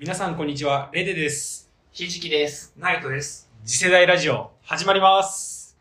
[0.00, 1.68] 皆さんこんにちは、レデです。
[1.90, 2.72] ひじきです。
[2.78, 3.50] ナイトです。
[3.64, 5.76] 次世代ラジオ、始まります。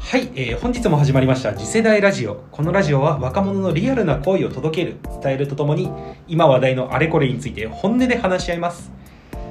[0.00, 2.44] はい、えー本日も始まりました次世代ラジオ。
[2.50, 5.88] このラジオは若者のリアルな声を届ける、伝えるとともに、
[6.26, 8.90] 今話題のあれこれについて本音で話し合います。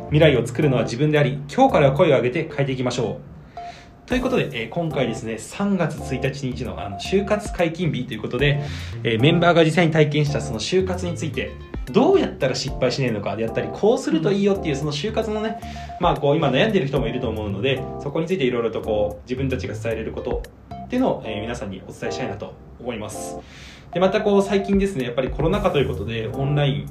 [0.07, 3.39] 未来を作るのは自分であり、今日から声を上げて変えていきましょう。
[4.10, 8.60] ということで、えー今回ですね、3月1日日のあの就活解禁日ということで、
[9.04, 11.52] えーメンバーが実際に体験したその就活について、
[11.92, 15.60] どうやったら失敗しないのかであったり、こうするといいよっていうその就活のね、
[16.00, 20.41] まあこう今悩んでる人もいると思うので、そこについていろいろとこう自分たちが伝えれること
[20.74, 23.38] っていうのを、えー皆さんにお伝えしたいなと思います。
[23.94, 26.88] で、またこう最近ですね、やっぱりコロナ禍ということでオンライ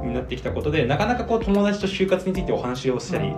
[0.00, 3.32] ンになってきたことで、なかなかこう友達と就活についてお話をしたり、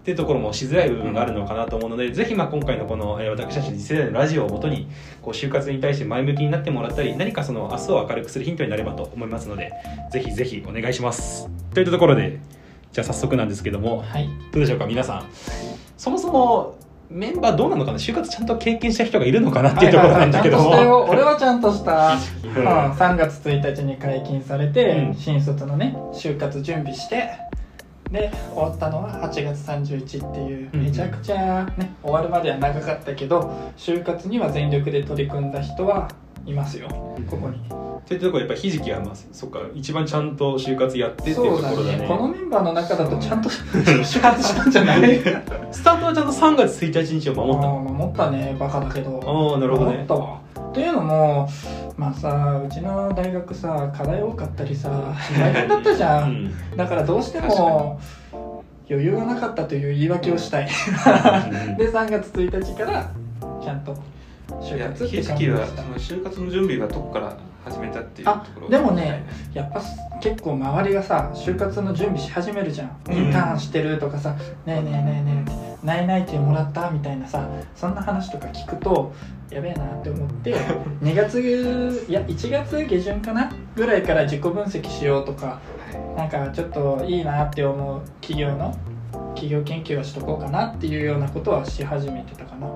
[0.00, 4.88] っていうところもしづらい部分があるのかなと思うので、ぜひまあ今回のこの、えー私たち次世代のラジオをもとに
[5.20, 9.72] こう就活に対して前向きになってもらったり何かその明日を明るくするヒントになればと思いますので
[10.10, 11.48] ぜひぜひお願いします。
[11.74, 12.40] といったところで
[12.92, 14.28] じゃあ早速なんですけどもはい。
[14.52, 15.26] どうでしょうか皆さん。
[15.96, 16.76] そもそも
[17.10, 17.98] メンバーどうなのかな？
[17.98, 19.70] 就活ちゃんと経験した人がいるのかな？
[19.70, 21.06] っていうところなんだけども、ちゃんとしたよ。
[21.10, 22.16] 俺はちゃんとした。
[22.44, 22.50] うん。
[22.56, 25.14] うん、3月1日に解禁されて、うん。
[25.14, 27.30] 新卒のね就活準備して
[28.10, 36.08] で終わったのは8月31っていううんめちゃくちゃね終わるまでは長かったけど就活には全力で取り組んだ人は
[36.46, 36.88] いますよ。
[37.28, 37.58] ここに。
[38.08, 41.98] というところやっぱひじきはまあそっか一番ちゃんと就活やってっていうところだね。
[41.98, 45.20] ねこのメンバーの中だとちゃんと就活したんじゃない？
[45.70, 47.68] スタートはちゃんと3月1日日を守った。
[47.68, 49.20] 守ったねバカだけど。
[49.52, 49.96] ああなるほどね。
[49.96, 50.40] 思ったわ
[50.70, 51.48] っていうのも
[51.96, 54.88] まあさうちの大学さ課題多かったりさ
[55.36, 56.46] 大変だったじゃ、うん。
[56.46, 58.00] んだからどうしても
[58.88, 60.66] 余裕がなかったという言い訳をしたい。
[61.76, 63.10] で3月1日から
[63.62, 63.96] ちゃんと
[64.60, 65.82] 就活って感じでした。
[65.82, 69.82] その就活の準備はどこから始めたっていうとあころでもねやっぱ
[70.20, 72.96] 結構周りがさ就活の準備し始めるじゃん。
[73.08, 73.14] うん。
[73.14, 75.69] インターンしてるとかさ「ねえねえねえねえ」ない
[76.06, 79.12] ないってもらった?」みたいなさそんな話とか聞くと
[79.50, 80.54] やべえなって思って
[81.02, 85.58] 2月いや1月下旬かなぐらいから自己分析しようとか
[86.16, 88.74] なんかちょっといいなって思う企業の
[89.34, 92.66] 企業研究はしとこうかなっていうようなことはし始めてたかな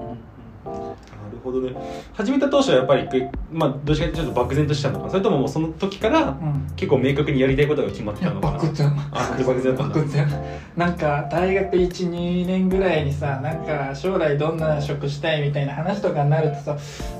[0.64, 1.74] なるほどね。
[2.14, 6.64] 始めた当初はやっぱりくまあどっちかというとちょっと漠然としたのかそれとももうその時からうん。
[6.76, 8.58] 結構明確にやりたいことが決まってたのかな。
[8.58, 8.92] 漠然。
[9.12, 10.28] あ漠然漠然。
[10.76, 16.76] なんか大学12年ぐらいにさなんか将来どんな職したいみたいな話とかになるとさ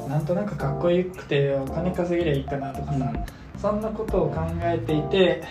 [0.09, 3.12] なんとなくかっこよくてお金稼げりゃいいかなとかさ、
[3.60, 5.43] そんなことを考えていて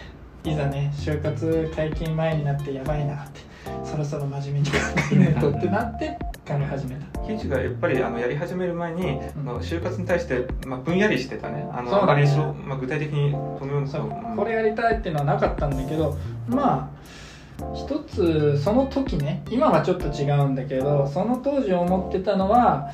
[0.44, 3.53] いざね就活解禁前になってやばいなって
[3.84, 4.78] そろそろ真面目に考
[5.12, 7.32] えないとってなって考え始めた。
[7.32, 9.58] いひじがやっぱりあのやり始める前に、うん。
[9.60, 11.66] 就活に対して、まあ、ぼんやりしてたね。
[11.72, 12.16] あのそうだ
[12.66, 14.34] まあ、具体的にそのような。
[14.36, 17.04] これやりたいっていうのはなかったんだけどまあ
[17.76, 22.90] 一つその時ね今はちょっと違うんだけどその当時思ってたのは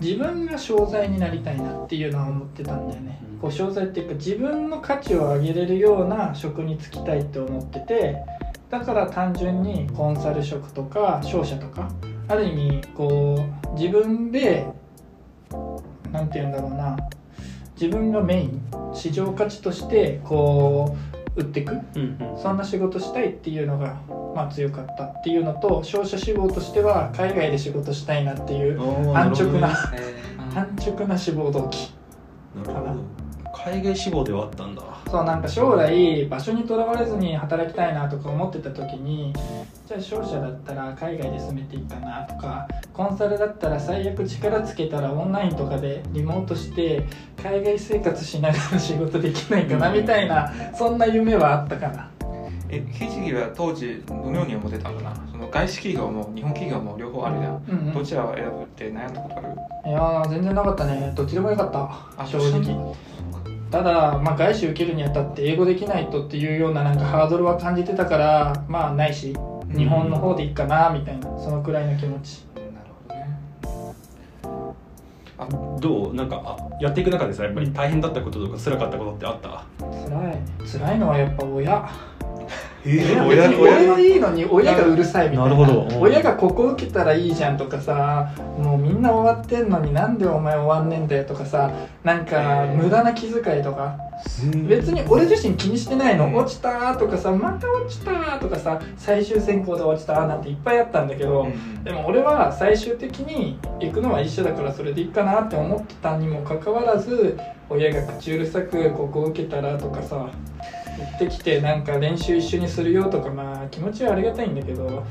[0.00, 3.38] 自分が商材になりたいなっていうのは思ってたんだよね、うん。
[3.38, 8.24] こう商材っていうか自分の価値を上げれるような職に就きたいって思ってて
[8.72, 11.90] だから単純にコンサル職とか商社とか
[12.26, 14.66] ある意味こう自分で
[16.10, 16.96] なんて言うんだろうな
[17.78, 18.62] 自分がメイン
[18.94, 20.96] 市場価値としてこ
[21.36, 22.42] う売っていくうんうん。
[22.42, 24.00] そんな仕事したいっていうのが、
[24.34, 28.80] まあ、強かったっていうのと商社志望としては海外で仕事したいなっていう
[29.14, 30.14] 安直なるえ
[30.54, 31.92] 安直な志望動機。
[32.54, 32.84] ほどね。
[32.86, 32.91] な
[33.64, 34.82] 海外志望ではあったんだ。
[35.08, 39.32] そうなんか将来場所にとらわれずに働きたいなとか思ってた時に
[39.86, 47.04] じゃあ商社だったら海外で住めていいかなとかコンサルだったら最悪力つけたらオンラインとかでリモートして
[47.42, 52.08] 海外生活しながら仕事できないかなみたいなそんな夢はあったかな。
[52.20, 52.32] ー
[52.70, 55.14] えひじきは当時どのように思ってたのかな？
[55.30, 57.92] その外資企業も日本企業も両方あるじゃん、うんうん。
[57.92, 59.48] どちらを選ぶって悩んだことある？
[59.86, 61.12] いやー全然なかったね。
[61.14, 62.22] どっちでもよかった。
[62.22, 62.96] あ正直
[63.72, 69.34] ただ、まあ、外資受けるにあたって英語できないとっていうようななんかハードルは感じてたからまあないし
[69.74, 72.44] 日本の方でいいかなみたいなそのくらいの気持ち。
[72.54, 72.90] なる
[75.38, 75.80] ほどね。
[75.80, 76.14] どう？
[76.14, 79.64] なんかあやっていく中でさやっぱり大変だったこととか辛かったことってあった？
[79.80, 80.38] 辛い。
[80.70, 81.88] 辛いのはやっぱ親
[82.84, 85.50] 親俺はいいのに親がうるさいみたいな。
[85.50, 85.82] なるほど。
[85.82, 86.00] うん。
[86.00, 91.70] 親がここ受けたらいいじゃんとかさもうみんな終わってんのになんでお前終わんねんだよとかさ
[92.02, 93.96] なんか無駄な気遣いとか。
[94.68, 96.36] 別に俺自身気にしてないの。
[96.36, 101.84] 落ちたとかさまた落ちたとかさ最終選考で落ちたなんていっぱいあったんだけど、うん。
[101.84, 107.38] でも俺は最終的に行くのは一緒だからそれでいいかなって思ってたにもかかわらず
[107.70, 110.28] 親が口うるさくここ受けたらとかさ
[110.98, 115.02] 言ってきてなんか練習一緒にするよとかまあ気持ちはありがたいんだけど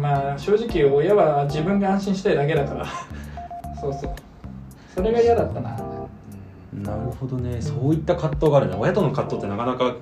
[0.00, 2.86] まあ正直親は自分が安心したいだけだから。
[3.80, 4.10] そうそう。
[4.94, 5.70] それが嫌だったな。
[5.70, 7.60] なるほどね。
[7.60, 8.76] そういった葛藤があるね。
[8.78, 9.92] 親との葛藤ってなかなか。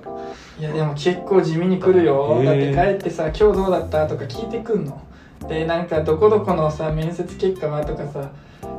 [0.59, 2.41] いやでも結構地味に来るよ。
[2.45, 5.01] だって帰ってさ「今日どうだった?」とか聞いてくんの。
[5.49, 7.83] でなんかどこどこのさ面接結果は？
[7.83, 8.29] とかさ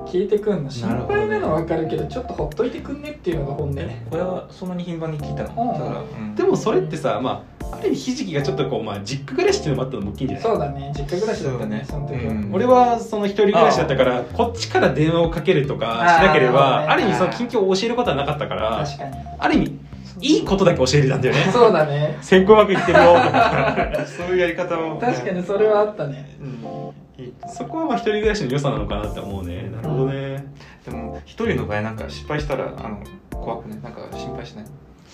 [0.06, 4.06] 聞いてくんの心配なのは分かるけどちょっとほっといてくんねっていうのが本音ね。
[4.10, 5.62] 親はそんなに頻繁に聞いたの？
[5.62, 5.78] うん。
[5.78, 6.34] だから、うん。
[6.34, 10.36] でもそれってさまあある意味ひじきがちょっとこうまあ実家暮らしっていうのもあったのも大きいんじゃ。
[10.36, 10.92] ないそうだね。
[10.94, 12.50] 実家暮らしだったねその時は、うん。
[12.52, 19.16] 俺はその一人暮らしだったからこっちから電話をかけるとかしなければある意味その近況を教えることはなかったから確かに。
[19.38, 19.78] ある意味
[20.20, 21.50] いいことだけ教えれたんだよね。
[21.50, 22.18] そうだね。
[22.20, 23.88] 先行枠いってるよとか。
[24.06, 24.98] そういうやり方も。
[25.00, 26.36] 確かにそれはあったね。
[26.40, 27.01] うん
[27.48, 29.70] そこはまあ一人暮らしの良さなのかなって思うね。
[29.74, 30.44] なるほどね。
[30.84, 34.64] でも一人の場合なんか失敗したらあの怖くねなんか心配しない？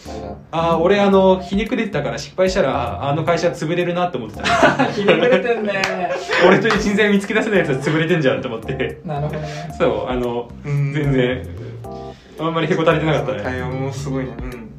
[0.07, 4.85] あああ俺あのひねくれてたから失敗したらあの会社潰れるなって思ってた。
[4.93, 5.83] ひねくれてんね。
[6.47, 9.01] 俺という人材見つけ出せないやつは潰れてんじゃんって思って。
[9.05, 9.75] なるほどね。
[9.77, 10.93] そうあのうん。
[10.93, 11.49] 全然
[12.39, 13.43] あんまりへこたれてなかったね。
[13.43, 14.37] 対応もすごいね。
[14.41, 14.71] うん。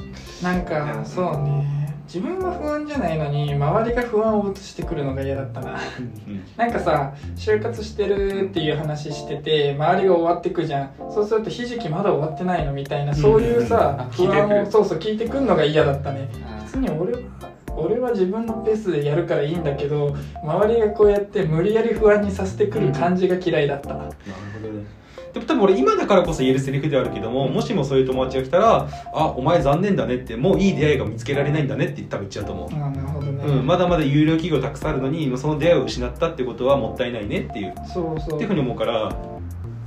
[0.42, 1.79] なんかそうね
[2.12, 5.80] 自分は不安じゃないのに周りが不安を移してくるのが嫌だったな。
[6.00, 6.44] うん。
[6.58, 10.92] なんかさ就活してるっていう話してて周りが終わってくじゃん。
[11.12, 12.74] そうするとひじきまだ終わってないの？
[12.74, 14.28] みたいなそういうさうん。
[14.28, 16.28] 不安をそうそう聞いてくるのが嫌だったね。
[16.44, 17.20] あ普通に俺は
[17.78, 20.14] 俺は自分のペースでやるからいいんだけど
[20.44, 24.12] 周りがこうやって無理やり不安にさせてくる感じが嫌いだった、なる
[24.62, 24.84] ほどね
[25.40, 37.74] でも多分俺今だからこそ言えるセリフではあるけどももしもそういう友達が来たら「あお前残念だね」ってもういい出会いが見つけられないんだねって多分言っちゃうと思う、あなるほどね、うん、まだまだ有料企業たくさんあるのにその出会いを失ったってことはもったいないねっていう。
[37.86, 38.36] そうそう。
[38.36, 39.12] っていうふうに思うから。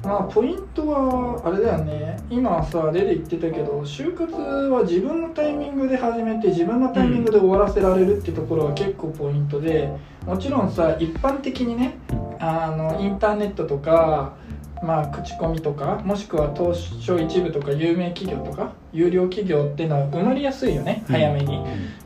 [0.05, 2.19] まあポイントはあれだよね。
[2.29, 9.93] 今さ例で言ってたけど就活は自分のタイミングで始めて自分のタイミングで終わらせられるってところが結構ポイントで
[10.27, 11.99] もちろんさ一般的にね
[12.41, 14.35] あのインターネットとか
[14.83, 21.61] まあ口コミとかもしくは東証一部とか有名企業とか有料企業っていうのは埋まりやすいよね早めに、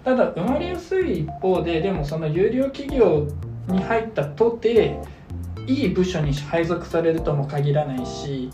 [0.04, 3.26] ただ生まれやすい一方ででもその有料企業
[3.68, 5.00] に入ったとて
[5.66, 8.50] いい部署に配属されるとも限らないし、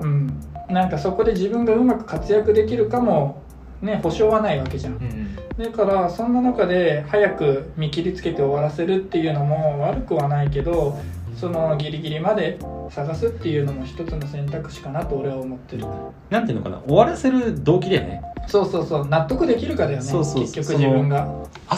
[0.00, 3.42] うん、なんかそこで自分がうまく活躍できるかも
[3.80, 5.36] ね保証はないわけじゃんうん。
[5.56, 10.98] だからそんな中で早く見切りつけて終わらせるっていうのも悪くはないけど
[11.36, 12.58] そのギリギリまで
[12.90, 15.84] 探すっていうのも一つの選択肢かなと俺は思ってる。
[16.30, 16.80] なんていうのかな？
[16.86, 18.22] 終わらせる動機だよね。
[18.48, 19.08] そうそうそう。
[19.08, 21.28] 納得できるかだよねそうそう結局自分が。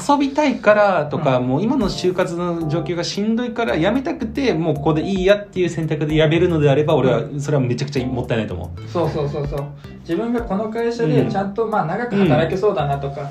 [0.09, 1.49] 遊びたいからとか、うん。
[1.49, 8.89] もう今の就活の状況がしんどいから辞めたくてもうここでいいやっていう選択で辞めるのであれば俺はそれはめちゃくちゃもったいないと思う。
[8.89, 9.65] そうそうそうそう。
[10.01, 13.29] 自分がこの会社でちゃんとまあ長く働けそうだなとか、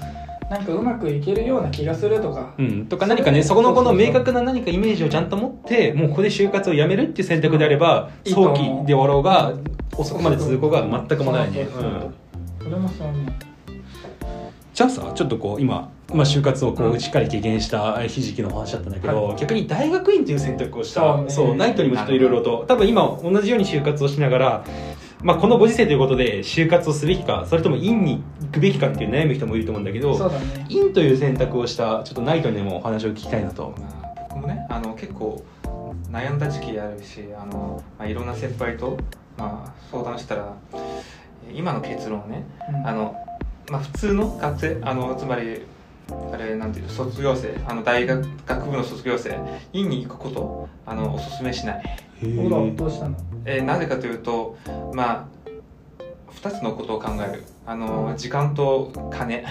[0.49, 9.53] なんかうまくいけるような気がするとか、うん、とか何かねそこのこの明確な何かイメージをちゃんと持ってもうここで就活をやめるっていう選択であれば早期で終わろうが
[9.97, 12.11] 遅くまで続こうが全く問題ないね、そうそうそう
[12.61, 12.63] う。
[12.63, 13.33] ん、俺もそう思う。
[14.73, 16.99] じゃあさちょっとこう今、まあ、就活をこううん。
[16.99, 21.27] しっかり経験したひじきのお話だったんだけど、逆に大学院という選択をした。
[21.29, 21.55] そうね。
[21.55, 22.63] ナイトにもちょっといろいろと。
[22.67, 24.63] 多分今同じように就活をしながら、
[25.23, 33.73] まあ、このご時世ということで就活をすべきかそれとも院に行くべきかっていう悩む人もいると思うんだけどそうだね院という選択をしたちょっとナイトにもお話を聞きたいなと。
[33.77, 35.44] まあ、僕もねあの結構
[36.11, 38.97] 悩んだ時期あるしあの、まあ、いろんな先輩と、
[39.37, 40.56] まあ、相談したら
[41.53, 43.15] 今の結論ねうんあの、
[43.71, 45.61] まあ、普通の学生あのつまり
[46.33, 49.37] あれなんていう卒業生あの大学学部の卒業生
[49.73, 51.83] 院に行くことあのおすすめしない、
[52.37, 53.18] ほらどうしたの？
[53.45, 54.57] えーなぜかというと
[54.94, 55.52] まあ
[56.31, 57.44] 2つのことを考える。
[57.66, 59.44] あの時間と金。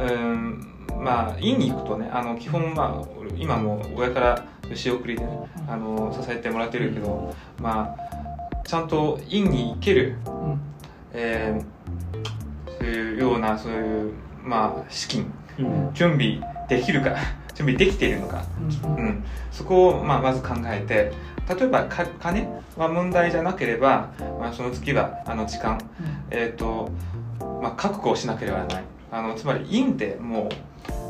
[0.00, 0.66] うん。
[1.02, 10.50] まあ院に行くとねあの基本まあ俺今もう親から仕送りでねあの支えてもらってるけど、まあちゃんと院に行ける、うん。
[10.52, 10.60] うん
[11.12, 11.64] えー
[12.78, 14.12] そういうようなそういう
[14.42, 15.22] まあ資金。
[15.22, 15.39] うん
[15.92, 17.10] 準備できるか
[17.54, 18.42] 準備できているのか、
[18.86, 18.94] うん。
[18.96, 21.12] うん、そこを、まあ、まず考えて
[21.54, 24.08] 例えばか金は問題じゃなければ、
[24.40, 25.78] まあ、その次はあの時間。
[26.30, 26.90] えっ、と、
[27.60, 28.84] まあ、覚悟をしなければならない。
[29.12, 30.48] あのつまり院ってもう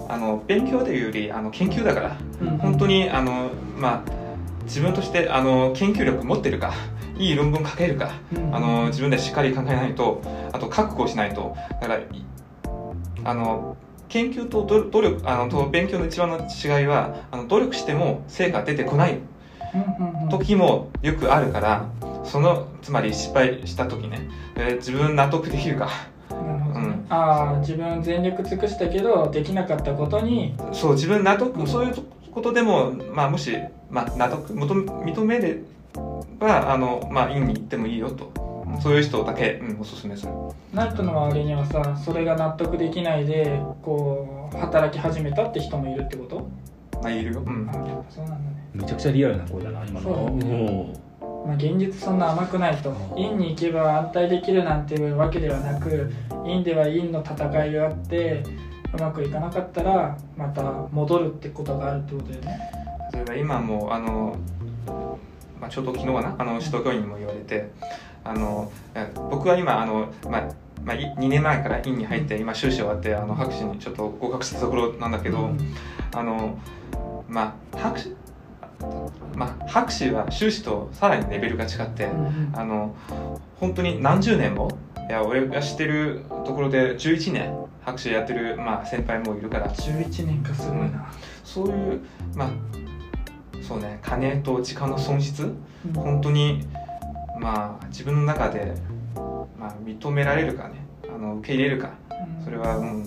[0.08, 2.16] あの勉強というよりあの研究だから。
[2.40, 2.58] うん。
[2.58, 4.10] 本当にあの、まあ、
[4.64, 6.72] 自分としてあの研究力持ってるか
[7.18, 8.54] いい論文書けるかうん。
[8.54, 11.54] あの自分でしっかり考えないとあと覚悟しないと。
[11.82, 12.06] だからい
[13.24, 13.76] あの
[14.10, 19.18] 研究と努努力あのと勉強の一番の違いはあの努力しても成果出てこない
[20.30, 21.88] 時もよくあるから
[22.24, 25.88] そのつまり失敗した時ね、えー自分納得できるか。
[27.08, 31.66] ああ自分全力尽くしたけどできなかったことにそう自分納得、うん。
[31.66, 31.94] そういう
[32.30, 33.56] ことでも、まあ、もし、
[33.90, 35.58] まあ、納得認認めれ
[36.38, 38.32] ばあの、まあ、院に行ってもいいよと
[38.80, 40.32] そういう人だけ、うん、おすすめする。
[40.72, 46.48] ナイトの周りにはさそれが納得できないでこう働き始めたって人もいるってこと？
[47.02, 47.70] まあいるよ、うん。
[47.70, 48.70] あ、やっぱそうなんだね。
[48.74, 50.06] めちゃくちゃリアルな声だな今の。
[50.06, 50.14] そう
[51.20, 52.94] おまあ、現実そんな甘くないと。
[53.16, 56.12] 院に行けば安泰できるなんていうわけではなく
[56.46, 58.42] 院では院の戦いがあって
[58.92, 62.58] うまくいかなかったらまた戻るってことがあるってことだよね。
[63.14, 64.36] 例えば今もあの、
[65.60, 67.70] まあ、ちょうど昨日かなあの首都教員にも言われて
[68.24, 70.48] あのえ僕は今あの、まあ
[70.84, 75.58] まあ、い2年前から院に入って今修士終わってあの博士にちょっと合格したところなんだけど、うん。
[76.14, 76.58] あの
[77.28, 78.14] まあ博士
[79.34, 82.96] まあ博士は修士とさらにレベルが違って、うんあの
[83.56, 89.68] 本当に何十年もいや俺が知ってるところで11年博士やってる、まあ、先輩もいるから。
[89.68, 91.12] 11年かすごいな、
[91.44, 92.00] そういう
[92.34, 92.50] まあ
[93.70, 95.44] そうね金と時間の損失？
[95.44, 95.92] うん。
[95.92, 96.66] 本当に
[97.38, 98.74] まあ自分の中で、
[99.56, 102.44] まあ、認められるかねあの受け入れるかうん。
[102.44, 103.04] それは、うん、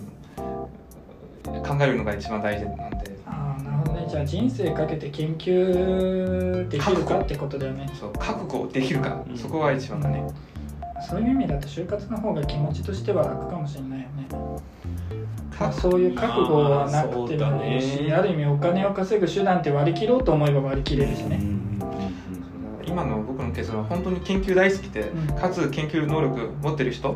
[1.61, 3.13] 考えるのが一番大事なんで。
[3.25, 4.07] ああなるほどね。
[4.09, 7.89] じゃあ人生かけて研究できるかってことだよね。
[7.99, 9.37] そう覚悟できるか、うん。
[9.37, 10.23] そこが一番だね、
[11.09, 14.27] そういう意味だと就活の方が気持ちとしては楽かもしれないよね、
[15.71, 18.13] そういう覚悟はなくてもいいし、ね。
[18.13, 21.41] ある意味お金を稼ぐ手段って割り切ろうと思えば割り切れるしね、
[22.85, 25.27] 今の僕の結論は本当に研究大好きで、うん。
[25.35, 27.13] かつ研究能力持ってる人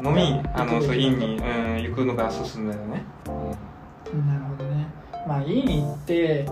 [0.00, 4.86] のみ、うんあのそう院に、うん、行くのがおすすめだね、なるほどね。
[5.26, 6.46] まあ院行って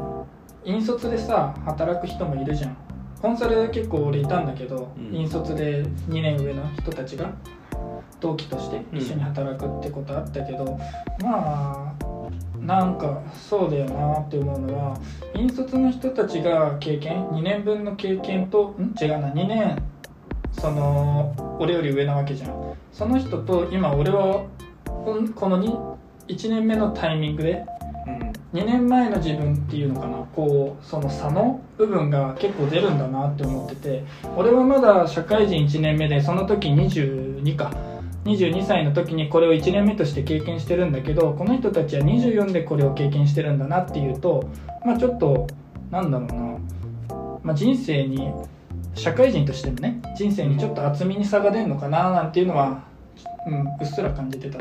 [0.64, 2.76] 引率でさ働く人もいるじゃん。
[3.20, 5.14] コンサル結構俺いたんだけど、うん。
[5.14, 7.30] 引率で2年上の人たちが
[8.22, 10.78] 同期として一緒に働くってことあったけど、
[11.20, 12.04] まあ
[12.60, 14.96] なんかそうだよなって思うのは
[15.34, 18.94] 引率の人たちが経験2年分の経験とん？
[18.98, 19.82] 違うな2年
[20.52, 22.74] その俺より上なわけじゃん。
[22.92, 24.46] その人と今俺は
[24.84, 25.98] この
[26.28, 27.64] 1年目のタイミングで
[28.06, 28.32] うん。
[28.52, 30.18] 2年前の自分っていうのかな。
[30.36, 34.04] こうその差の部分が結構出るんだなって思ってて
[34.36, 37.72] 俺はまだ社会人1年目でその時22か
[38.24, 44.48] 22歳の時にこれを1年目として経験してるんだけどこの人たちは24でこれを経験してるんだなっていうと
[44.84, 45.48] まあちょっと
[45.90, 46.34] なんだろうな、
[47.42, 48.32] まあ、人生に
[48.94, 52.84] 社会人としてもね人生にちょっと厚みに差が出るのかななんていうのは、
[53.46, 54.58] うん、うっすら感じてた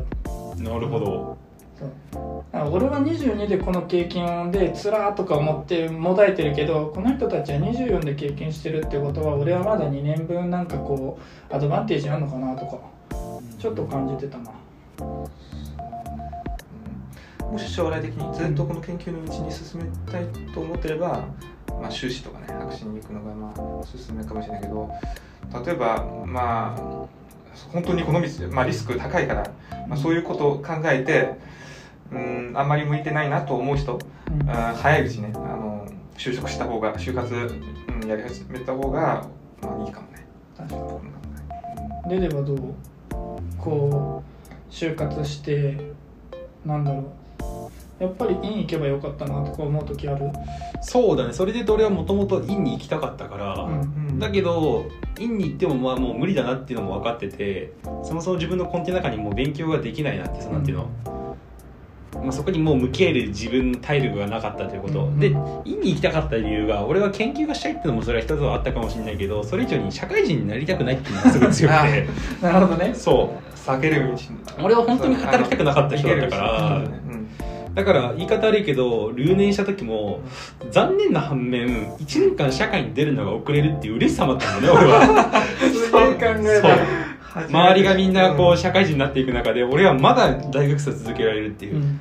[0.58, 1.38] なるほど。
[1.80, 1.90] そう。
[2.54, 11.18] 俺は22でこの経験でつらーとか思ってもだえてるけどこの人たちは24で経験してるってことは俺はまだ2年分なんかこ
[11.52, 12.80] うアドバンテージあるのかなとか
[13.62, 14.52] ちょっと感じてたな。
[14.98, 15.30] も
[17.60, 21.26] し将来的にずっとこの研究の道に進めたいと思ってれば、
[21.80, 24.90] まあ、修士とかね博士に行くのがまあおすすめかもしれないけど
[25.66, 26.78] 例えばまあ
[27.72, 29.44] 本当にこの道、まあ、リスク高いから、
[29.88, 31.36] まあ、そういうことを考えて
[32.12, 34.00] うんあんまり向いてないなと思う人、
[34.32, 34.50] うん。
[34.50, 35.86] あ早いうちねあの
[36.18, 39.28] 就職した方が就活、うん、やり始めた方が、
[39.62, 40.26] まあ、いいかもね。
[40.58, 40.76] 確か
[42.06, 42.12] うん。
[42.12, 42.74] にレレはどう？
[43.62, 45.78] こう就活して
[46.66, 47.04] なんだろう。
[48.00, 50.32] やっぱり院行けばよかったなとか思う時ある。
[50.82, 51.34] そうだね。
[51.34, 54.86] それで俺はもともと院に行きたかったから、うんだけど
[55.20, 60.90] 院に行ってもまあもう無理だなっていうのも分かっててそもそも自分の根底の中にもう勉強ができないなってそのなんていうの、
[62.22, 65.20] まあ、そこにもう向き合える自分の体力がなかったということ、うん。
[65.20, 65.28] で
[65.66, 72.08] 院に行きたかった理由が俺は研究がしたいっていうのもそれは一つはあったかもしれないけどそれ以上に社会人になりたくないっていうのがすごい強くて。
[72.42, 72.94] なるほどね。
[72.94, 73.52] そう。
[73.58, 74.16] 避ける
[74.62, 76.78] 俺は本当に働きたくなかった人だったから。
[76.78, 77.28] うんうん。
[77.74, 80.20] だから言い方悪いけど留年した時も
[80.72, 85.32] 残念な反面1年間社会に出るのが遅れるっていう嬉しさもあったんだよね俺は。
[85.58, 91.78] すげえ考えそう周りがみんなこう社会人になっていく中で俺はまだ大学生を続けられるっていう。
[91.78, 92.00] う、ん。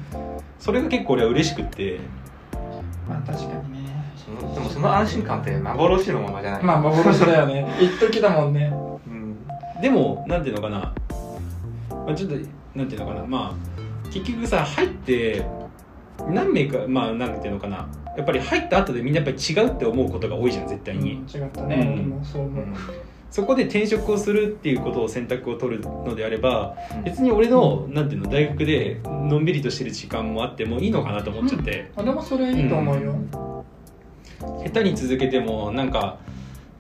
[0.59, 2.01] それが結構俺は嬉しくって。
[3.09, 4.05] まあ確かにね。
[4.17, 7.67] そのでもその安心感って幻のままじゃない、まあ幻だよね。
[7.81, 8.73] 一時だもんね。
[9.07, 9.37] うん。
[9.81, 10.79] でもなんていうのかな、
[11.91, 12.37] まあ、ちょっと
[12.75, 13.25] なんていうのかな。
[13.25, 15.45] まあ結局さ入って
[16.29, 17.89] 何名かまあなんていうのかな。
[18.17, 21.93] やっぱり入った後でみんなやっぱり違うって思うことが多いじゃん絶対に、うん違ったね、うん。
[21.95, 22.65] 俺もそう思う、
[23.31, 27.05] そこで転職をするっていうことを選択を取るのであればうん。
[27.05, 33.15] 別に俺の、なんていうの大学でのんびりとしてる時間もあってもいいのかなと思っちゃって、あでもそれいいと思うよ、
[34.65, 36.19] 下手に続けてもなんか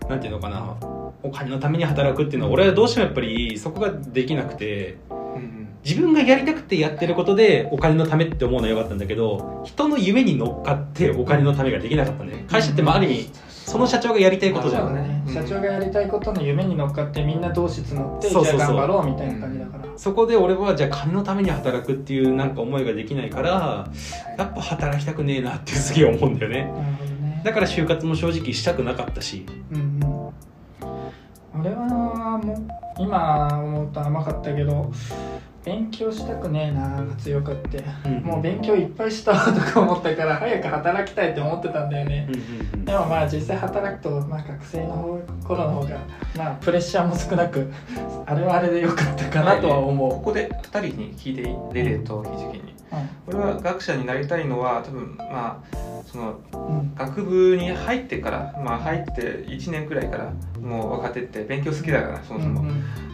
[0.08, 0.76] なんていうのかな
[1.22, 12.44] お金のために働くっていうのは俺はどうしてもやっぱりそこができなくてうん自分がやりたくてやってることでお金のためって思うのはよかったんだけど人の夢に乗っかってお金のためができなかったね。
[12.50, 13.30] 会社ってまあある意味
[13.66, 14.94] その社長がやりたいことじゃん。
[14.94, 15.34] だね、うん。
[15.34, 23.88] 社長がやりたいことの夢に乗っかってみんな同士募ってじゃあ頑張ろうみたいな感じだから、そこで俺はじゃあ金のために働くっていうなんか思いができないから
[24.38, 26.64] やっぱ働きたくねえなってすげえ思うんだよね。
[26.64, 27.42] ね。
[27.44, 29.46] だから就活も正直したくなかったし。
[29.70, 31.60] うんうん。
[31.60, 34.90] 俺はもう今思うと甘かったけど
[35.64, 38.22] 勉強したくねえなが強くって、うん。
[38.22, 42.28] もう勉強いっぱいしたわ とか思ったから早く働きたいって思ってたんだよね。
[42.74, 45.96] うん、でもまあ実際働くと、まあ、学生の方頃の方が
[46.36, 47.70] まあプレッシャーも少なく
[48.26, 51.44] あれはあれでよかったかなとは思う、ここで2人に聞いてい
[51.82, 51.84] い？
[51.84, 52.72] レレとひじきに。
[52.72, 52.79] うん
[53.26, 55.76] 俺は学者になりたいのは多分まあ
[56.10, 56.94] そのうん。
[56.94, 62.64] 学部に入ってからまあ入って1年くらいからもう分かって勉強好きだからそもそも、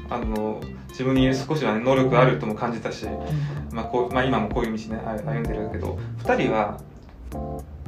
[0.09, 3.07] あの自分に少しは、ね、能力あるとも感じたし、
[3.71, 6.81] まあこうまあ、今もこういう道ねあ歩んでるけど2人は、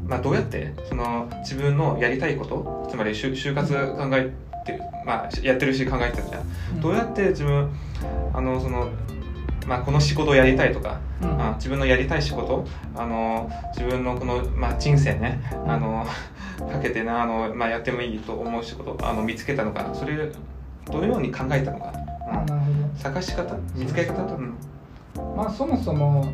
[0.06, 4.32] まあ、どうやってその自分のやりたいことつまり就就活考え
[4.66, 6.80] てる、まあ、やってるし考えてるじゃん。
[6.80, 7.70] どうやって自分
[8.34, 8.90] あのその、
[9.68, 11.40] まあ、この仕事をやりたいとか、うん。
[11.40, 12.64] あ自分のやりたい仕事
[12.96, 16.06] あの自分のこの、まあ、人生ねあの
[16.72, 20.16] かけてなあの、まあ、やってもいいと思う仕事あの見つけたのかそれ
[20.86, 21.92] どのように考えたのか、
[22.48, 22.98] うん。
[22.98, 24.54] 探し方見つけ方うん。
[25.36, 26.32] まあそもそも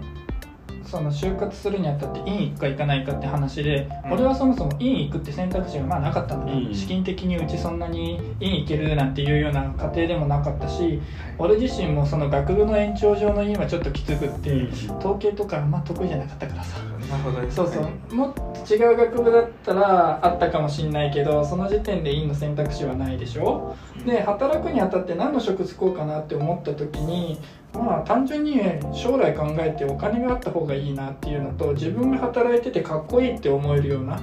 [0.86, 4.12] その就活するにあたって院行くか行かないかって話で、うん。
[4.12, 6.74] 俺はそもそも院行くって選択肢がまあなかったのね、うん。
[6.74, 11.00] 資金的にうちそんなに院行けるなんていうような家庭でもなかったし
[11.38, 14.96] 俺自身もその学部の延長上の院はちょっときつくって、うん。
[14.98, 16.78] 統計とかあんま得意じゃなかったからさ
[17.10, 17.50] なるほどね。
[17.50, 18.14] そうそう。
[18.14, 23.76] もっと違う学部だったらあったかもしんないけどその時点で院の選択肢はないでしょ？
[24.06, 27.38] で働くにあたって何の職つこうかなって思った時に
[27.74, 28.60] まあ単純に
[28.94, 34.18] 将来考えてお金があった方がいいなっていうのと自分が働いててかっこいいって思えるような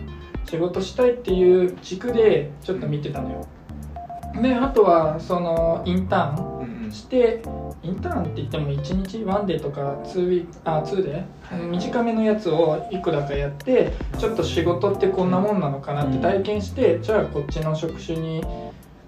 [0.49, 3.45] 仕事したいっていう軸でちょっと見てたのよ。
[4.41, 6.60] であとはそのインターンうんうん
[6.93, 7.41] して
[7.83, 11.59] インターンって言っても1日ワンデーとか2ウィークあ2ではい。
[11.61, 18.43] 短めのやつをいくらかやってちょっと仕事ってこんなもんなのかなって体験して、じゃあこっちの職種に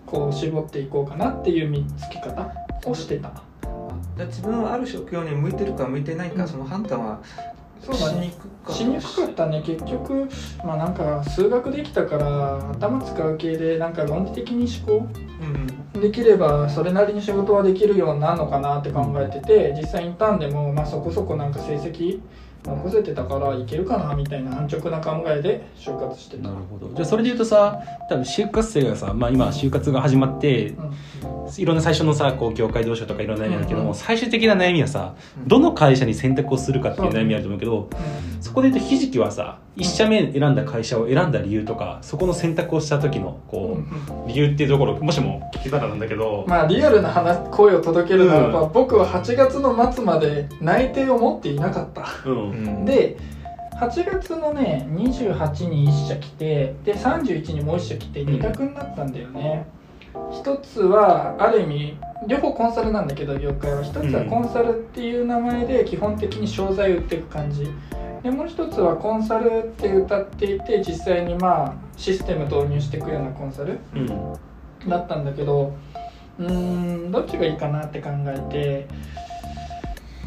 [0.06, 2.52] こう絞っていこうかなっていう見つけ方
[2.86, 3.32] をしてた。
[4.17, 6.48] 自分はある職業に向いてるか向いてないか、うん。
[6.48, 7.19] その判断は
[7.84, 8.32] そうだね。
[8.69, 9.62] しにくかったね。
[9.65, 10.30] 結局
[10.63, 15.08] まあなんか数学できたから頭使う系でなんか論理的に思考
[15.93, 16.02] うん。
[16.02, 22.22] できればそれなりに仕事はできるようになるのかなって考えてて実際インターンでもまあそこそこなんか成績
[22.65, 26.88] 残せてたからいけるかなみたいな安直な考えで就活してたなるほど。
[26.93, 30.93] じゃあそれで言うとさ多分就活生がさ、まあ、今就活が始まってうん
[31.58, 35.47] いろんな最初のさこう業界同士とかいろんな悩みあるけども、うんうん最終的な悩みはさうん。
[35.47, 37.88] どの会社に選択をするかっていう悩みあると思うけどう
[38.41, 43.78] そこで言うとひじきはさ1社目選んだ会社を選んだ理由とかそこの選択をした時のんこ
[44.26, 52.06] う理由っていうところもしも聞けたらなんだけど、まあリアルな話声を届けるならば、う僕は8月の末まで内定を持っていなかった。
[52.26, 52.53] うんうん
[52.86, 53.18] で
[53.80, 59.66] 8月のね28に1社来てで31にもう1社来て2択になったんだよね、
[60.32, 63.82] 一つはある意味両方コンサルなんだけど業界は。
[63.82, 67.68] 一つはコンサルっていう名前で基本的に商材売っていく感じ。
[68.22, 74.34] でもう一つはコンサルって歌っていて実際にまあシステム導入していくようなコンサルうん。
[74.89, 75.74] だったんだけど
[76.39, 78.88] うーんどっちがいいかなって考えて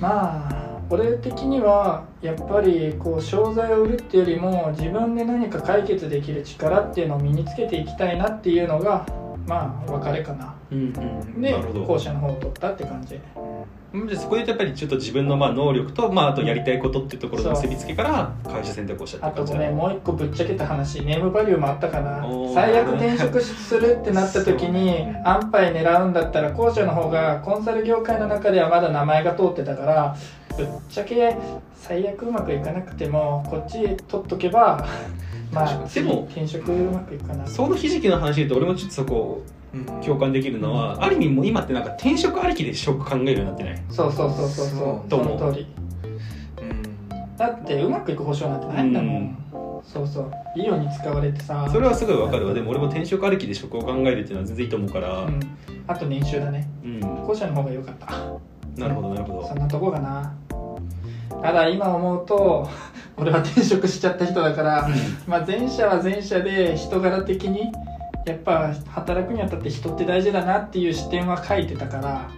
[0.01, 9.07] まあ俺的にはやっぱりこう商材を売るっていうよりも自分で何か解決できる力っていうのを身につけていきたいなっていうのが
[9.47, 10.55] まあ別れかな。
[10.71, 13.21] うんうんで後者の方を取ったって感じ。
[14.09, 21.03] じそこでやっぱりちょっと自分のまあ能力と、まあ、あとやりたいことっていうところの結びつけから会社選択をしたってあとごめんもう一個ぶっちゃけた話。
[21.03, 22.27] ネームバリューもあったかな。
[22.53, 30.17] 最悪転職するってなった時に安牌狙うんだったら後者の方がコンサル業界の中ではまだ名前が通ってたから
[30.57, 31.37] ぶっちゃけ
[31.75, 34.85] 最悪うまくいかなくてもこっち取っとけば
[35.53, 37.47] まあで次も転職うまくいくかな。
[37.47, 39.43] そのひじきの話で言うと俺もちょっとそこ
[39.75, 39.85] うん。
[40.01, 43.83] 共感できるのは、ある意味もう今ってなんか転職ありきで職考えるようになってない？
[43.91, 45.11] そうそうそうそうそう。
[45.11, 45.67] その通り。
[47.37, 49.37] だってうまくいく保証なんてないんだもん、
[49.83, 50.31] そうそう。
[50.57, 51.69] いいように使われてさ。
[51.71, 52.55] それはすごいわかるわ。
[52.55, 55.25] でも俺も転職ありきで職を考えるっていうのは全然いいと思うから。
[55.25, 55.41] うん、
[55.87, 56.67] あと年収だね。
[56.83, 58.07] うん、後者の方が良かった
[58.77, 59.49] なるほどなるほど。
[59.49, 60.35] そんなとこかな。
[61.43, 62.69] ただ今思うと
[63.17, 64.89] 俺は転職しちゃった人だから、
[65.27, 67.73] まあ、前者は前者で人柄的に
[68.25, 72.29] やっぱ働くにあたって人って大事だなっていう視点は書いてたから、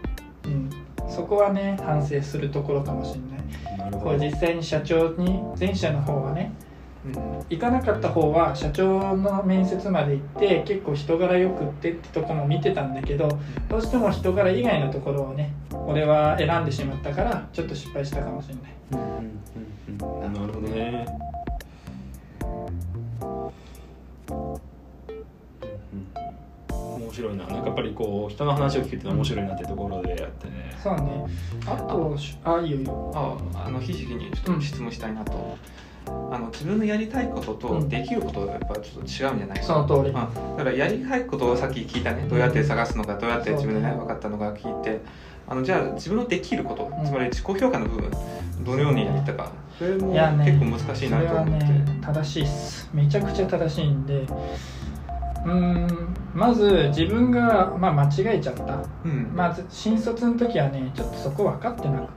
[0.44, 0.70] うん、
[1.08, 3.78] そこはね反省するところかもしれない。
[3.78, 4.10] なるほど。
[4.10, 6.67] こう実際に社長に前者の方はねうん
[7.48, 13.28] 行かなかった方は社長の面接まで行って結構人柄よくってってとこも見てたんだけど
[13.68, 18.62] どうしても人柄以外のところをね俺は選んでしまったからちょっと失敗したかもしれない。
[18.92, 19.06] うんうん
[20.04, 20.32] うんうん。
[20.34, 21.06] なるほどね。
[24.30, 24.44] うんうん。
[27.02, 27.46] 面白いな。
[27.46, 30.76] なんかやっぱりこう人の話を聞くっていうのは面白いなってところでやってね。
[30.82, 31.24] そうね。
[31.66, 33.12] あとあいいよいいよ。
[33.14, 35.56] ああのひじきにちょっと質問したいなと、
[36.30, 37.88] あの自分のやりたいこととうん。
[37.88, 40.10] できることがやっぱちょっと違うんじゃないその通り。
[40.10, 40.14] うん。
[40.14, 42.26] だからやりたいことをさっき聞いたね。
[42.28, 45.00] どうやって探すのかどうやって自分でね分かったのか聞いて。
[45.50, 48.10] あのじゃあ自分のできること、うんつまり自己評価の部分
[48.60, 49.50] どのようにやったか。
[49.78, 52.90] それも結構難しいなと思って、ね正しいっす。
[52.92, 54.14] めちゃくちゃ正しいんで。
[54.18, 58.84] うーんまず自分が、まあ、間違えちゃった。
[59.04, 59.32] うん。
[59.34, 62.08] まず新卒の時はねちょっとそこ分かってなく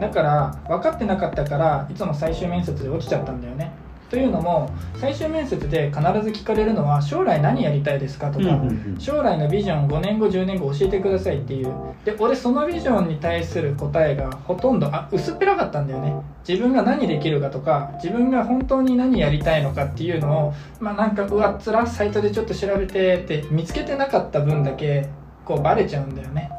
[0.00, 3.72] だから分かってなかったからいつも最終面接で落ちちゃったんだよね。
[4.10, 8.58] というのも最終面接で必ず聞かれるのは将来何やりたいですかとか、
[8.98, 11.74] 将来のビジョン5年後10年後教えてくださいっていう。
[12.06, 16.14] で俺そのビジョンに対する答えがほとんどあ薄っぺらかったんだよね。
[16.48, 25.10] 自分が何できるかとか自分が本当に何やりたいのかっていうのをまあなんかうわっつらサイトでちょっと調べてって見つけてなかった分だけ
[25.44, 26.50] こうバレちゃうんだよね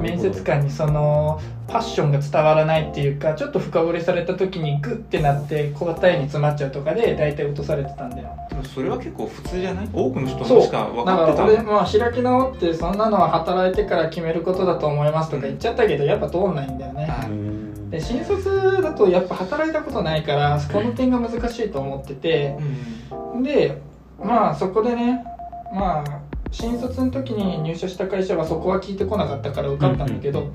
[0.00, 8.30] 面接官にそのパッションが伝わらないっていうかちょっと深掘りされた時にグッてなって答えに詰まっちゃうとかで大体落とされてたんだよ。
[8.48, 9.88] でもそれは結構普通じゃない？
[9.92, 10.58] 多くの人そう。
[10.58, 17.08] もしか分だかってたから俺、まあ、開き直ってそんなのは働いてから決めることだと思いますとか言っちゃったけどやっぱ通んないんだよね。
[17.90, 22.56] で新卒だとやっぱ働いたことないからこの点が難しいと思ってて。
[23.34, 23.42] うん。
[23.42, 23.80] で
[24.22, 25.24] まあそこでね
[25.72, 26.20] まあ
[26.50, 30.52] 新卒の時に入社した会社はそこは聞いてこなかったから受かったんだけど、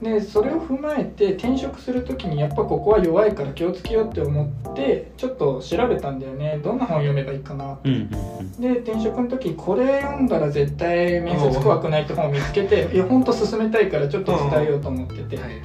[0.00, 6.60] でそれを踏まえて転職する時にやっぱここは弱いから気をつけようって思ってちょっと調べたんだよね。
[6.62, 8.00] どんな本読めばいいかなうんうん
[8.40, 8.52] うん。
[8.60, 15.36] で転職の時これ読んだら絶対面接怖くないって本を見つけていや本当進めたいからちょっと伝えようと思ってて。
[15.36, 15.62] はい。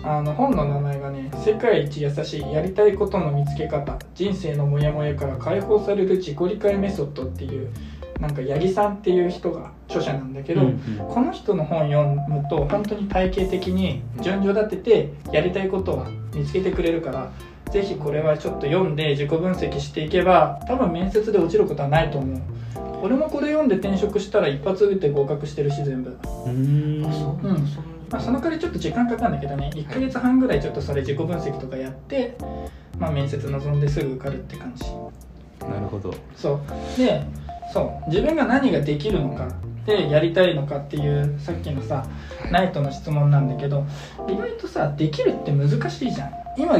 [0.00, 3.98] あの本の名前がね「世界一優しいやりたいことの見つけ方。
[4.14, 7.68] 人生のモヤモヤから解放される自己理解メソッド」っていう
[8.20, 10.74] なんか八木さんっていう人が著者なんだけど、うんうん。
[11.08, 17.30] この人の本読むと本当に体系的に順序立ててやりたいことを見つけてくれるから
[17.70, 22.40] ぜひこれはちょっと読んで自己分析していけば多分面接で落ちることはないと思う。
[23.00, 27.04] 俺もこれ読んで転職したら一発打って合格してるし全部、うん。
[27.04, 27.66] ううん。
[27.66, 29.70] そまあ、その代わりちょっと時間かかるんだけどね。
[29.74, 32.36] 1ヶ月半ぐらいちょっとそれ自己分析とかやって、
[32.98, 34.84] まあ、面接臨んですぐ受かるって感じ。
[35.66, 36.14] なるほど。
[36.34, 36.98] そう。
[36.98, 37.22] で
[37.72, 38.10] そう。
[38.10, 39.48] 自分が何ができるのか
[39.86, 42.04] でやりたいのかっていうさっきのさ
[42.50, 43.86] ナイトの質問なんだけど
[44.28, 46.32] 意外とさできるって難しいじゃん。
[46.56, 46.78] 今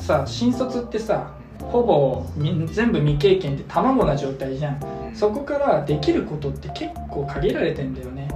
[0.00, 4.80] さ新卒ってさほぼみ全部未経験で卵な状態じゃん。
[5.14, 8.28] そこからできることって結構限られてんだよね。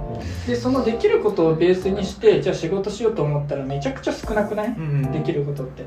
[0.47, 4.67] でそのできることをベースにしてじゃあ仕事しようと思ったらめちゃくちゃ少なくない？
[4.67, 5.11] うん。
[5.11, 5.85] できることって。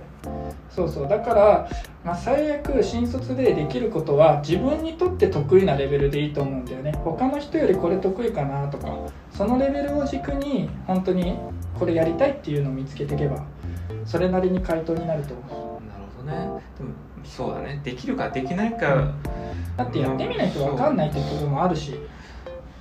[0.71, 1.09] そうそう。
[1.09, 1.69] だから、
[2.05, 6.93] まあ、最悪新卒でできることは自分にとって得意なレベルでいいと思うんだよね。
[7.05, 8.97] 他の人よりこれ得意かなとか。
[9.33, 11.39] そのレベルを軸に本当に
[11.79, 13.43] これやりたいっていうのを見つけていけば
[14.05, 15.72] それなりに回答になると思う
[16.25, 16.35] どね。
[16.79, 16.91] でも
[17.25, 17.81] そうだね。
[17.85, 19.13] できるかできないか。
[19.77, 21.95] だってやってみないと分かんないってところもあるし。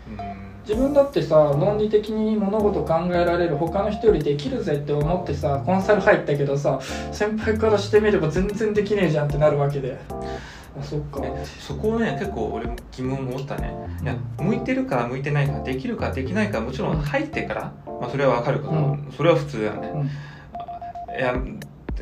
[0.09, 0.51] うん。
[0.67, 6.79] 自分だってさ論理的に物事考えられる他の人よりできるぜって思ってさコンサル入ったけどさ
[7.11, 9.99] 先輩からしてみれば全然できねえじゃんってなるわけで。
[10.79, 11.21] あそっか。
[11.23, 13.75] えそこをね結構俺も疑問を持ったね。
[14.03, 19.13] いや向いてるか向いてないかできるかできないかもちろん入ってから、まあ、それは分かるけど、うん。
[19.15, 19.91] それは普通だよね。
[19.93, 21.17] うん。
[21.17, 21.35] いや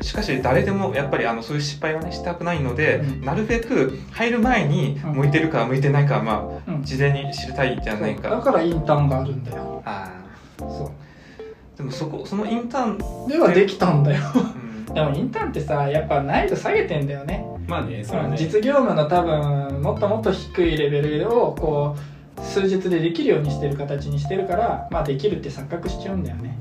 [0.00, 3.20] しかし誰でもやっぱりあのそういう失敗はねしたくないので、うん。
[3.20, 5.12] なるべく入る前にうん。
[5.12, 6.82] 向いてるか向いてないかまあうん。
[6.82, 9.82] 事前に知りたいじゃないか、だからインターンがあるんだよ。
[9.84, 10.10] あ
[10.58, 14.22] そーでもそこそのインターン、うではできたんだよ。
[14.34, 14.84] うん。
[14.92, 17.44] でもインターンってさやっぱ難易度下げてんだよね。
[17.66, 18.36] まあねそね。
[18.36, 26.58] 実業務の多分もっともっと低いレベルをこう数日でできるようにしてる形にしてるからまあできるって錯覚しちゃうんだよね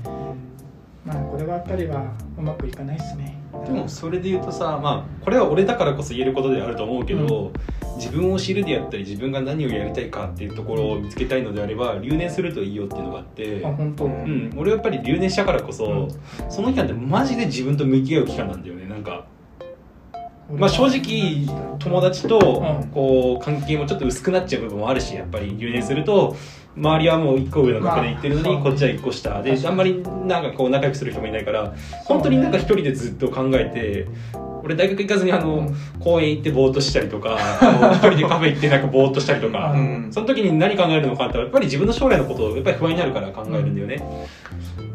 [1.40, 3.38] ればっかりはうまくいかないですね。
[3.66, 7.52] でもそれで言うとさまあこれは俺だからこそ言えることであると思うけど、
[7.96, 14.12] 自分を知るであったり自分が何をやりたいかっていうところを見つけたいのであれば留年するといいよっていうのがあってあ本当、うん。
[14.12, 16.52] うん、俺はやっぱり留年したからこそ、うん。
[16.52, 18.86] その期間ってマジで自分と向き合う期間なんだよね。
[18.86, 19.26] なんか
[20.52, 21.46] まあ正直
[21.78, 22.90] 友達とうん。
[22.90, 26.36] こう関係もちょっと薄くなっちゃう部分もあるしやっぱり留年すると
[26.80, 29.42] 周りはもう1個上の学年行ってるのにまあこっちは1個下。
[29.42, 31.74] であんまりなんかこう仲良くする人もいないから
[32.06, 34.08] 本当になんか一人でずっと考えて
[34.64, 37.38] 俺大学行かずにあの公園行ってぼーっとしたりとか
[37.96, 40.08] 一人でカフェ行ってなんかぼーっとしたりとかうん。
[40.12, 44.02] その時に何考えるのかってやっぱり自分の将来のことをやっぱり不安になるから考えるんだよね。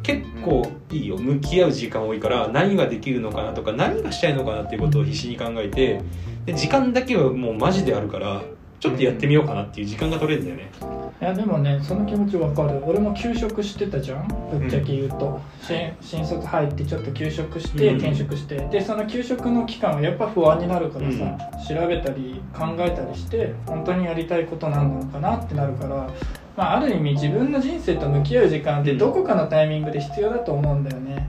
[0.03, 1.17] 結構いいよ。
[1.17, 6.01] 向き合う時間多いから何ができるのかなとか何がしたいのかなっていうことを必死に考えて
[6.45, 8.43] で時間だけはもうマジであるから
[8.85, 10.71] ちょっとやってみようかなっていう時間が取れるんだよね。
[11.19, 12.83] いやでもねその気持ちわかる。
[12.85, 14.29] 俺も休職してたじゃん。
[14.29, 17.97] ぶっちゃけ言うと、新新卒入ってちょっと休職してうん。
[17.97, 26.11] 転職して、でその休職の期間はやっぱ不安になるからさ、調べたり考えたりして本当にやりたいことなんなのかなってなるから、
[26.55, 31.27] まあ、ある意味自分の人生と向き合う時間ってどこかのタイミングで必要だと思うんだよね。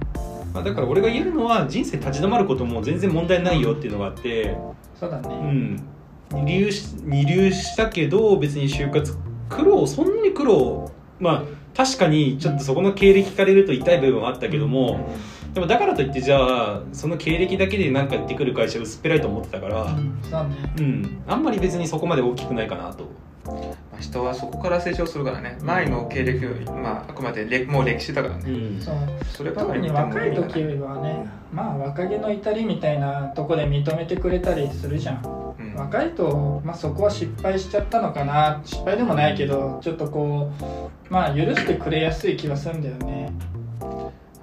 [0.53, 4.57] まあ、だから俺が言えるのは人生立ち止まることも全然問題ないよっていうのがあって。
[4.99, 5.94] そうだね、うん
[6.31, 9.15] 二流し二流したけど別に就活
[9.49, 11.43] 苦労そんなに苦労まあ
[11.75, 15.09] 確かにちょっとそこの経歴聞かれると痛い部分はあったけども、
[15.53, 23.09] でもだからといってじゃあその経歴だけで何か言ってくる会社薄っぺらいと思ってたから、うん、あんまり別にそこまで大きくないかなと。
[23.45, 25.57] まあ人はそこから成長するからね。
[25.61, 28.77] 前の経歴まああくまでれもう歴史だからね。
[28.77, 28.81] ん。
[28.81, 28.95] そう。
[29.25, 35.55] そればかり見ても若い時はねまあ若気の至りみたいなとこで認めてくれたりするじゃん。
[35.59, 35.75] うん。
[35.75, 38.61] 若いと、まあ、そこは失敗しちゃったのかな。
[38.65, 43.31] 失敗でもないけどちょっとこうまあ許してくれやすい気はするんだよね。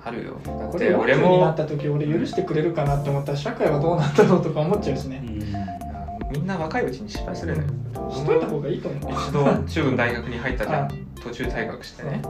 [0.05, 0.41] あるよ。
[0.45, 5.23] だれて俺40になもった時俺許してくれるかなって思ったら社会はどうなったのとか思っちゃうしね
[6.33, 7.69] みんな若いうちに失敗するのよ。
[8.11, 9.13] しといた方がいいと思う。
[9.13, 10.93] 一度中大学に入ったじゃあ。
[10.93, 12.29] ん途中退学してね、う。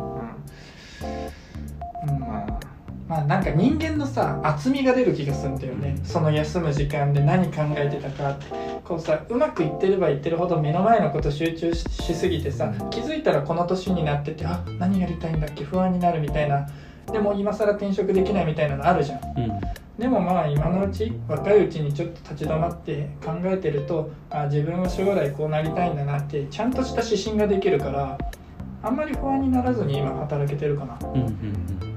[2.10, 2.14] ん。
[2.14, 2.60] うん、まあ
[3.08, 5.98] まあなんか人間のさ厚みが出る気がするんだよね。
[6.02, 8.46] その休む時間で何考えてたかって。
[8.84, 16.66] こうさうまくいってればいってるほど目の前のこと集中ししすぎてさ気づいたらこの年になっててあ何やりたいんだっけ不安になるみたいな。
[17.10, 19.20] でも今更転職できないみたいなのあるじゃん
[19.98, 28.18] でもまあ今のうち若いうちにちょっと立ち止まって考えてるとあ自分は将来こうなりたいんだなってちゃんとした指針ができるから
[28.83, 30.98] あんまり不安にならずに今働けてるかな。
[31.02, 31.91] うんうんうん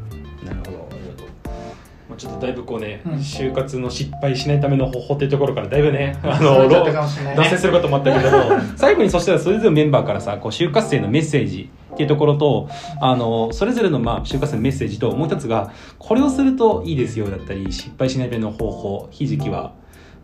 [2.16, 3.14] ちょっとだいぶこうね、うん。
[3.16, 12.70] 就活の失敗しないための方法っていうところからだいぶねあその脱線することもあったけども最後にそしたらそれぞれのメンバーからさこう就活生のメッセージっていうところと
[13.02, 19.74] あのそれぞれのまあ就活生のメッセージともう一つがこれをするといいですよだったり失敗しないための方法ひじきは。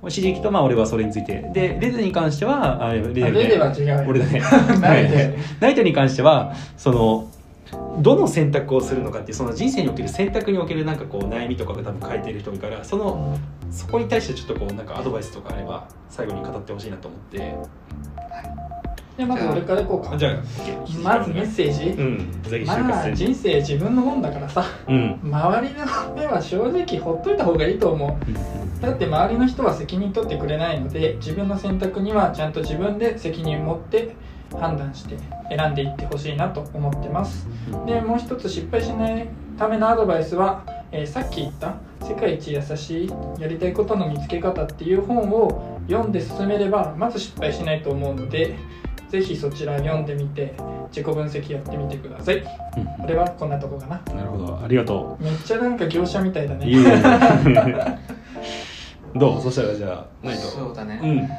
[0.10, 1.48] ひじきとまあ俺はそれについて。
[1.54, 4.42] でレデに関してはあレデあレデは違うよ俺だね。
[5.62, 7.28] ナイトに関してはその
[8.00, 13.38] どの選択をするのかっていうその人生における選択におけるなんかこう悩みとかが多分書いてる人多いからその
[13.70, 16.92] そこに対してちょっとこうなんかアドバイスとかあれば最後に語ってほしい。
[16.92, 17.56] なと思って
[19.18, 20.14] でまず俺からいこうか。
[20.14, 20.34] あじゃあ
[21.04, 24.66] まずメッセージ、うんぜひ就まあ人生自分のもんだからさ。
[24.88, 25.20] うん。
[25.24, 28.82] 周りの目は正直ほっといた方がいいと思う。
[28.82, 34.16] だって周りの人は責任取ってくれないので自分の選択にはちゃんと自分で責任を持って
[34.58, 35.18] 判断して
[35.56, 37.48] 選んでいってほしいなと思ってます。
[37.86, 48.56] でもう一つ失敗しないためのアドバイスは、えーさっき言った「世界一優しいやりたいことの見つけ方」っていう本を読んで進めればまず失敗しないと思うので
[49.10, 50.54] ぜひそちら読んでみて
[50.90, 52.42] 自己分析やってみてください。
[52.42, 54.02] これはこんなとこかな。
[54.14, 54.60] なるほど。
[54.64, 56.66] ありがとめっちゃなんか業者みたいだね。
[56.66, 57.98] ういえいえ。
[59.16, 59.42] どう？
[59.42, 61.30] そしたらじゃあナイトそうだね、うん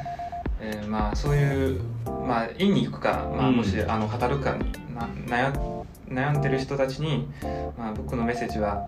[0.63, 1.81] えーまあそういう
[2.25, 3.57] まあ院に行くか、まあ、うん。
[3.57, 7.27] もし、あの働くかにな悩悩んでる人たちに、
[7.77, 8.87] まあ、僕のメッセージは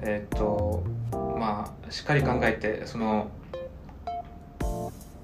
[0.00, 0.82] えーっと
[1.38, 3.30] まあしっかり考えてその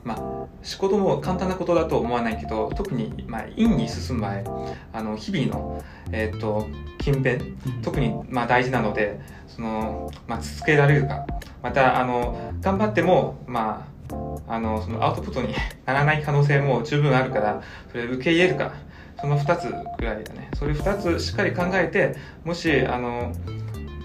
[0.05, 4.45] まあ仕事も簡単なことだと思わないけど特に、まあ、院に進む前
[4.93, 6.67] あの日々の、えーっと
[6.99, 11.25] 勤勉特にまあ大事なのでその、まあ、続けられるか。
[11.63, 13.98] またあの頑張っても、まあ、
[14.47, 15.55] あのそのアウトプットに
[15.87, 18.73] ならない可能性も十分あるからそれ受け入れるか
[19.21, 19.69] その2つ
[19.99, 20.49] ぐらいだね。
[20.55, 23.33] それ2つしっかり考えてもしあの、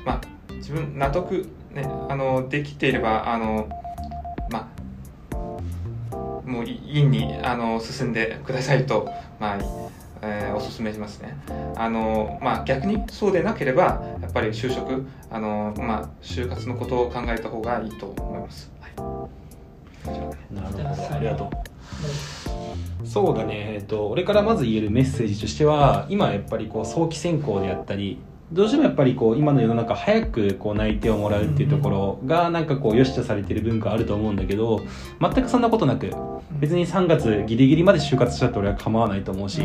[0.06, 3.70] まあ、自分納得、ね、あのできていればあの、
[4.50, 4.72] ま
[5.32, 9.08] あ、もう院にあの進んでくださいと、
[9.40, 9.58] まあ、
[10.24, 11.36] えーおすめしますね。
[11.76, 18.92] あの、まあ、逆にそうでなければやっぱり就職あの、まあ、就活のことを考えた方がいいと思います、はい、
[20.52, 21.16] なるほど。
[21.16, 21.74] ありがとう。
[23.06, 28.18] そうだね、えっと、俺からまず言えるメッセージとしては今やっぱりこう早期選考であったり
[28.52, 34.84] どうしてもやっぱりこう今の世の中早くこう内定をもらうっていうところがなんかこう良しとされてる文化あると思うんだけど
[35.20, 36.12] 全くそんなことなく
[36.52, 39.64] 別に3月ギリギリまで就活したって俺は構わないと思うし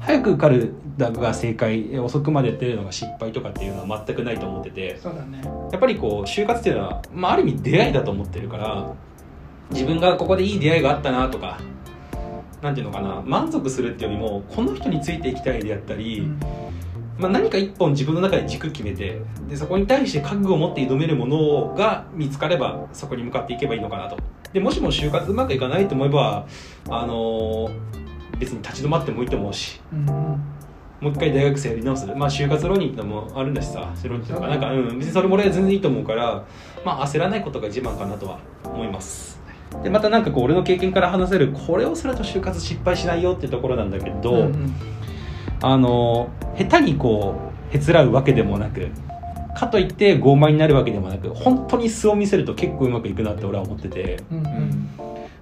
[0.00, 5.42] 早く受かるだが正解遅くまでやってるのが失敗とかっていうのは全くないと思っててそうだね。
[5.72, 8.94] やっぱりこう就活っていうのは、まあ、ある意味出会いだと思ってるから
[9.70, 11.60] 自分がここでいい出会いがあったなとか
[12.62, 16.28] なんていうのかな満足するっていうよりもこの人についていきたいであったり、
[17.18, 24.18] まあ、何か一本自分の中で軸決めてでそこに対して覚悟を持って挑めるものが見つかればそこに向かっていけばいいのかなと。
[24.52, 26.46] でもしも就活うまくいかないと思えば、
[26.88, 28.00] あのー
[28.40, 30.06] 別に立ち止まってもいいと思うしうんうん。
[31.00, 32.06] もう一回大学生やり直す。
[32.06, 36.44] まあ就活浪人ってのもあるんだしさ浪人とかなんか、うん、別にそれも俺は全然いいと思うから
[36.84, 39.39] まあ焦らないことが一番かなとは思います
[39.82, 44.74] でまたなんかこう俺の経験から話せるこれをすると就活失敗しないよっていうところなんだけど、うんうん。
[45.62, 48.88] あの下手にこうへつらうわけでもなく
[49.54, 54.22] かといって傲慢になるわけでもなく本当に素を見せると結構うまくいくなって俺は思ってて。
[54.30, 54.90] うんうん。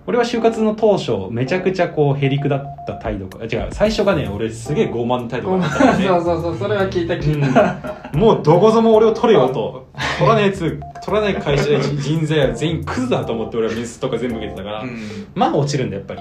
[0.09, 3.45] 俺は就活の当初めちゃくちゃこうへりくだった態度か。
[3.45, 3.69] 違う。
[3.71, 6.07] 最初がね俺すげえ傲慢な態度ごめんだったね。
[6.09, 6.57] そうそうそう。
[6.57, 7.77] それは聞いた聞いた、
[8.13, 9.87] うん、もうどこぞも俺を取れよと。
[10.19, 14.99] 取らないやつ取らない会社で 人材は全員クズだと思って俺はミスとか全部受けてたから、うん。
[15.35, 16.21] まあ落ちるんだやっぱり。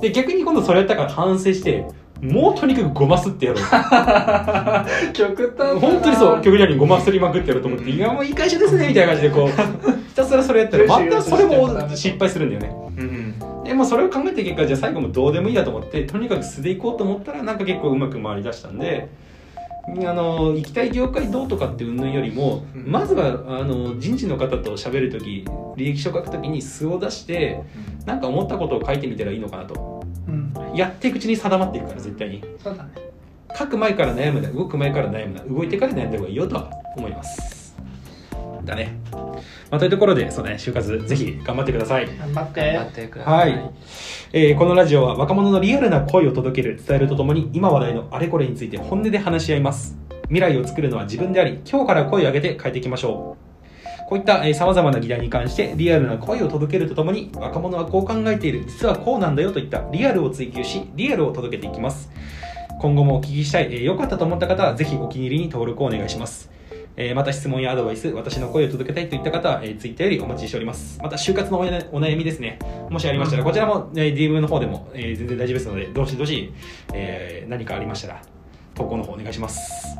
[0.00, 1.86] で逆に今度それやったから反省して
[2.22, 3.62] もうとにかくごますってやろう。
[5.12, 6.40] 極端本当にそう。
[6.40, 9.48] 極端にごますりまくってやろうと思って、いやもういい会社ですねみたいな感じでこう
[10.08, 12.72] ひたすらそれやったらまたそれも失敗するんだよね。
[12.98, 19.08] うんでもそれを考えた結果じゃあ最後もどうでもいいやと思ってとにかく素でいこうと思ったらなんか結構うまく回りだしたんで
[19.88, 22.84] あの行きたい業界どうとかって云々よりも、うん。
[22.90, 25.44] まずはあの人事の方と喋る時
[25.76, 27.62] 履歴書書く時に素を出して
[28.04, 29.96] なんか思ったことを書いてみたらいいのかなと。
[29.96, 30.01] うん
[30.74, 32.44] やっていくうちに定まっていくから絶対に。
[32.62, 32.90] そうだね。
[33.54, 37.76] 書く前から悩むな動く前から悩むな動いてから悩んだ方がいいよとは思います。
[38.64, 38.96] だね、
[39.70, 42.06] まあ、というところでそうね就活ぜひ頑張ってください。
[42.06, 42.72] 頑張って。
[42.72, 43.52] 頑張ってください。
[43.52, 43.70] はい、
[44.32, 49.98] えーこのラジオは若者のリアルな声を届ける伝えるとともに今話題のあれこれについて本音で話し合います。
[50.28, 53.51] 未来を作るのは自分であり今日から声を上げて変えていきましょう
[54.12, 62.10] こういったさまざまな議題に関してリアルな声を届けるとともに若者はこう考えている実はこうなんだよといったリアルを追求しリアルを届けていきます
[62.78, 66.50] 今後もお聞きしたい、えー良かったと思った方はぜひお気に入りに登録をお願いします
[66.98, 71.00] えーまた質問やアドバイス、私の声を届けたいといった方は、えー、ツイッターよりお待ちしております。
[71.02, 72.58] また、就活のお悩みですね。
[72.90, 76.52] もしありましたら、こちらも、えー DM の方でも、えー全然大丈夫ですので、どしどし、
[76.92, 78.22] えー何かありましたら、
[78.74, 79.96] 投稿の方お願いします。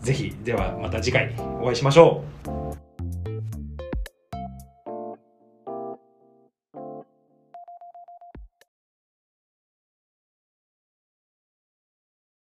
[0.00, 2.71] ぜひ、ではまた次回お会いしましょう。